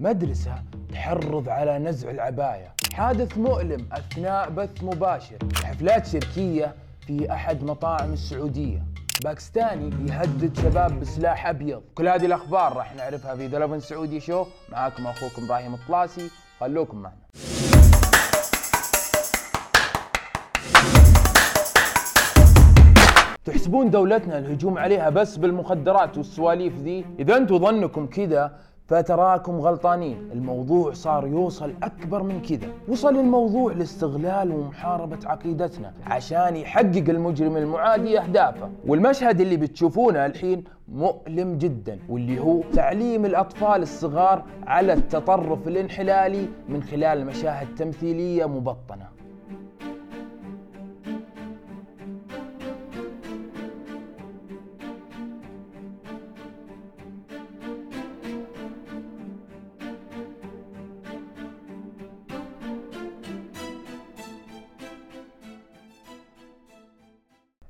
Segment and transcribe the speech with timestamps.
[0.00, 0.54] مدرسة
[0.92, 2.74] تحرض على نزع العباية.
[2.92, 5.38] حادث مؤلم أثناء بث مباشر.
[5.64, 6.74] حفلات شركية
[7.06, 8.84] في أحد مطاعم السعودية.
[9.24, 11.82] باكستاني يهدد شباب بسلاح أبيض.
[11.94, 16.30] كل هذه الأخبار راح نعرفها في دلفن سعودي شو معاكم أخوكم إبراهيم الطلاسي.
[16.60, 17.16] خلوكم معنا.
[23.44, 28.58] تحسبون دولتنا الهجوم عليها بس بالمخدرات والسواليف ذي؟ إذا أنتم ظنكم كذا
[28.88, 30.30] فتراكم غلطانين.
[30.32, 32.68] الموضوع صار يوصل أكبر من كذا.
[32.88, 38.70] وصل الموضوع لاستغلال ومحاربة عقيدتنا عشان يحقق المجرم المعادي أهدافه.
[38.86, 46.82] والمشهد اللي بتشوفونه الحين مؤلم جدا واللي هو تعليم الأطفال الصغار على التطرف الانحلالي من
[46.82, 49.17] خلال مشاهد تمثيلية مبطنة.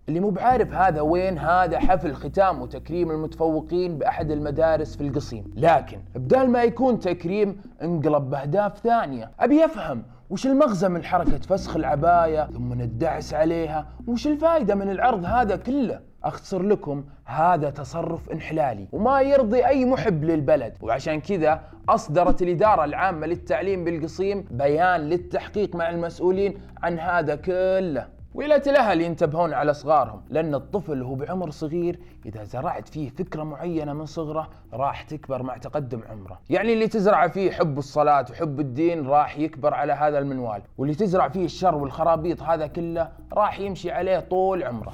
[0.09, 5.45] اللي مو بعارف هذا وين هذا حفل ختام وتكريم المتفوقين بأحد المدارس في القصيم.
[5.57, 9.31] لكن بدال ما يكون تكريم انقلب بأهداف ثانية.
[9.41, 15.25] أبي أفهم وش المغزى من حركة فسخ العباية ثم الدعس عليها وش الفائدة من العرض
[15.25, 20.75] هذا كله؟ أختصر لكم هذا تصرف انحلالي وما يرضي أي محب للبلد.
[20.81, 28.18] وعشان كذا أصدرت الإدارة العامة للتعليم بالقصيم بيان للتحقيق مع المسؤولين عن هذا كله.
[28.39, 33.93] ويا الاهل ينتبهون على صغارهم لأن الطفل هو بعمر صغير إذا زرعت فيه فكرة معينة
[33.93, 36.39] من صغره راح تكبر مع تقدم عمره.
[36.51, 41.29] يعني اللي تزرع فيه حب الصلاة وحب الدين راح يكبر على هذا المنوال واللي تزرع
[41.29, 44.93] فيه الشر والخرابيط هذا كله راح يمشي عليه طول عمره.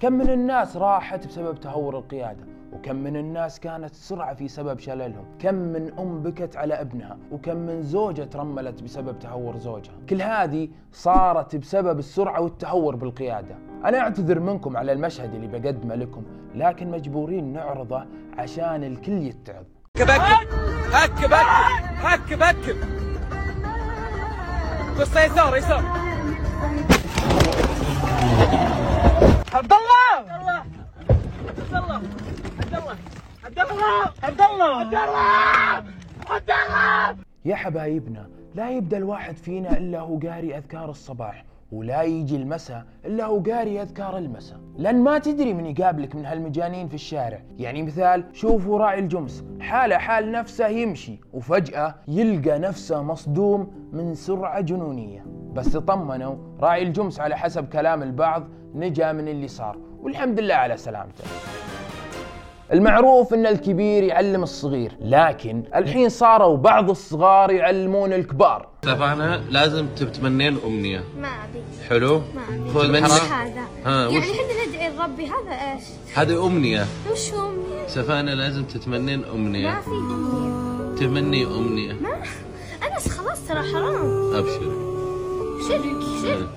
[0.00, 5.24] كم من الناس راحت بسبب تهور القيادة؟ وكم من الناس كانت سرعة في سبب شللهم.
[5.38, 9.94] كم من أم بكت على ابنها وكم من زوجة ترملت بسبب تهور زوجها.
[10.08, 13.56] كل هذه صارت بسبب السرعة والتهور بالقيادة.
[13.84, 16.22] أنا أعتذر منكم على المشهد اللي بقدمه لكم
[16.54, 18.04] لكن مجبورين نعرضه
[18.38, 19.64] عشان الكل يتعظ.
[19.96, 22.76] هك هك هك هك هك
[24.98, 25.84] قصة يسار يسار.
[29.54, 30.32] عبد الله
[33.44, 34.94] عبد الله عبد الله عبد
[36.50, 42.84] الله يا حبايبنا لا يبدأ الواحد فينا إلا هو قاري أذكار الصباح ولا يجي المساء
[43.04, 44.60] إلا هو قاري أذكار المساء.
[44.76, 47.42] لأن ما تدري من يقابلك من هالمجانين في الشارع.
[47.56, 54.60] يعني مثال شوفوا راعي الجمس حاله حال نفسه يمشي وفجأة يلقى نفسه مصدوم من سرعة
[54.60, 55.24] جنونية.
[55.52, 59.78] بس تطمنوا راعي الجمس على حسب كلام البعض نجا من اللي صار.
[60.00, 61.24] والحمد لله على سلامته.
[62.72, 68.68] المعروف إن الكبير يعلم الصغير لكن الحين صاروا بعض الصغار يعلمون الكبار.
[68.82, 71.62] اتفقنا لازم تتمنين امنيه ما أبي.
[71.88, 75.82] حلو؟ ما خذ ابي مني وش هذا؟ ها، يعني وش؟ إحنا ندعي لربي هذا إيش؟
[76.14, 76.86] هذه أمنية.
[77.12, 80.96] وش أمنية؟ اتفقنا لازم تتمنين ما امنيه في أمنية.
[80.96, 81.92] تمني أمنية.
[81.92, 82.22] ما؟
[82.94, 84.34] انس خلاص ترى حرام.
[84.34, 84.72] أبشر.
[85.68, 86.48] شرك شرك.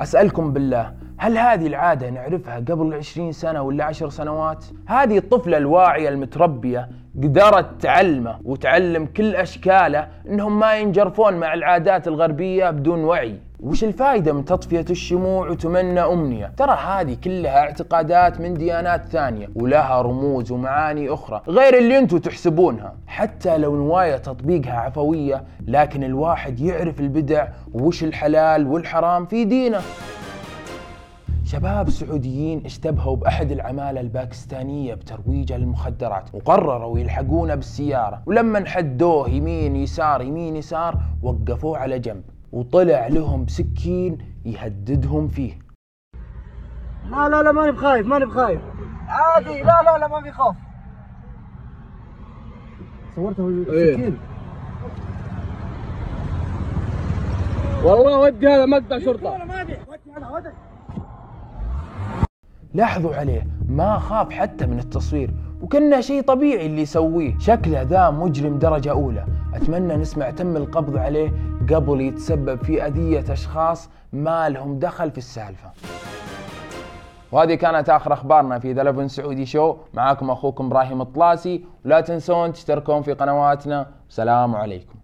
[0.00, 6.08] أسألكم بالله هل هذه العادة نعرفها قبل عشرين سنة ولا عشر سنوات؟ هذه الطفلة الواعية
[6.08, 6.88] المتربية
[7.22, 14.32] قدرت تعلمه وتعلم كل أشكاله أنهم ما ينجرفون مع العادات الغربية بدون وعي وش الفائدة
[14.32, 21.08] من تطفية الشموع وتمنى أمنية؟ ترى هذه كلها اعتقادات من ديانات ثانية ولها رموز ومعاني
[21.08, 28.04] أخرى غير اللي أنتم تحسبونها حتى لو نوايا تطبيقها عفوية لكن الواحد يعرف البدع وش
[28.04, 29.80] الحلال والحرام في دينه
[31.50, 38.22] شباب سعوديين اشتبهوا بأحد العمالة الباكستانية بترويجه للمخدرات وقرروا يلحقونه بالسيارة.
[38.26, 42.22] ولما حدوه يمين يسار يمين يسار وقفوه على جنب.
[42.52, 45.58] وطلع لهم بسكين يهددهم فيه.
[47.10, 48.60] لا لا لا ماني بخايف ماني بخايف.
[49.08, 50.56] عادي لا لا لا ما في خوف.
[53.16, 54.18] صورته بالسكين
[57.84, 59.36] والله ودي هذا مقطع شرطة.
[62.74, 65.30] لاحظوا عليه ما خاف حتى من التصوير
[65.62, 67.38] وكأنه شيء طبيعي اللي يسويه.
[67.38, 69.26] شكله ذا مجرم درجة أولى.
[69.54, 71.32] أتمنى نسمع تم القبض عليه
[71.70, 75.70] قبل يتسبب في أذية أشخاص ما لهم دخل في السالفة.
[77.32, 81.64] وهذه كانت آخر أخبارنا في ذا 11 سعودي شو معاكم أخوكم إبراهيم الطلاسي.
[81.84, 83.86] ولا تنسون تشتركون في قنواتنا.
[84.06, 84.99] والسلام عليكم.